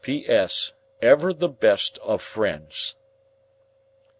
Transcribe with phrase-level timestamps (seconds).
[0.03, 0.73] "P.S.
[1.03, 2.95] Ever the best of friends."